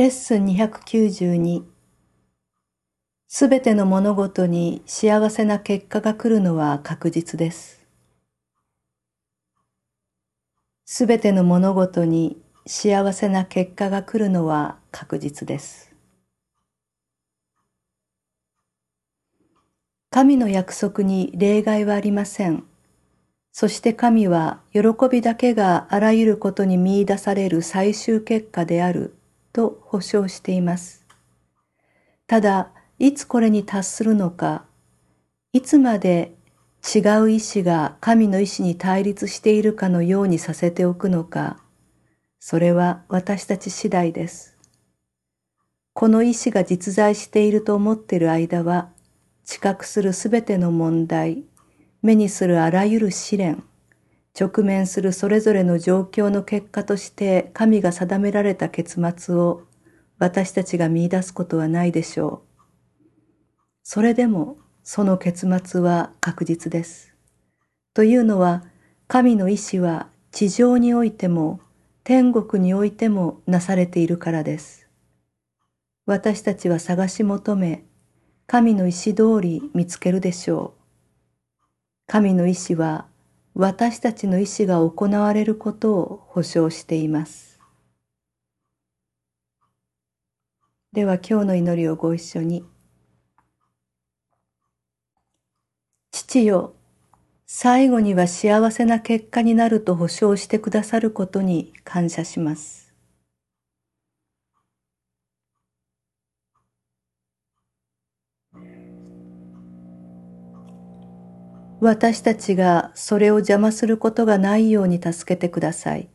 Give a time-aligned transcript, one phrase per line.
[0.00, 1.62] レッスン292
[3.28, 7.86] すべての物事に幸せな結果が来るのは確実です。
[10.86, 15.94] すべての物事に幸せな結果が来るのは確実です。
[20.08, 22.64] 神の約束に例外はありません。
[23.52, 24.80] そして神は喜
[25.10, 29.19] びだけがあらゆることに見出される最終結果である
[29.52, 31.06] と保証しています。
[32.26, 34.64] ただ、いつこれに達するのか、
[35.52, 36.34] いつまで
[36.94, 41.58] 違う意志が神の意志に対立しているかのようにさせておくのか、
[42.38, 44.56] それは私たち次第です。
[45.92, 48.90] この意志が実在していると思っている間は、
[49.44, 51.44] 知覚するすべての問題、
[52.02, 53.64] 目にするあらゆる試練、
[54.38, 59.62] 直面するそれぞれの状況の結果として神が定められた結末を
[60.18, 62.62] 私たちが見出すことはないでしょう。
[63.82, 67.14] それでもその結末は確実です。
[67.94, 68.64] というのは
[69.08, 71.60] 神の意志は地上においても
[72.04, 74.88] 天国においてもなされているからです。
[76.06, 77.84] 私たちは探し求め、
[78.46, 80.80] 神の意志通り見つけるでしょう。
[82.06, 83.06] 神の意志は
[83.60, 87.60] 私たちの意志が行われることを保証しています。
[90.94, 92.64] では今日の祈りをご一緒に。
[96.10, 96.72] 父よ、
[97.44, 102.79] 最後には幸せな結果になると保証してくださることに感謝します。
[111.80, 116.10] 私たちがそれを邪魔することがないように助けてください。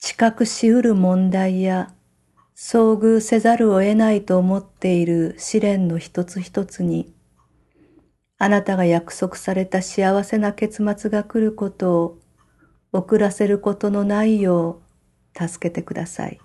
[0.00, 1.94] 知覚しうる問題や
[2.56, 7.14] 遭遇せざるを得ないと思っている試練の一つ一つに、
[8.38, 12.18] あなたが約束された幸せな結末が来ることを
[12.92, 14.82] 遅らせることのないよ
[15.40, 16.40] う助けてください。